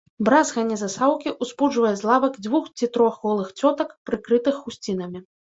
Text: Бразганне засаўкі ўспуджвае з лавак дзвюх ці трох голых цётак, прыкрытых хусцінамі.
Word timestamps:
Бразганне 0.27 0.77
засаўкі 0.81 1.33
ўспуджвае 1.43 1.93
з 2.01 2.09
лавак 2.11 2.41
дзвюх 2.45 2.65
ці 2.77 2.91
трох 2.97 3.21
голых 3.27 3.55
цётак, 3.63 3.89
прыкрытых 4.09 4.55
хусцінамі. 4.65 5.19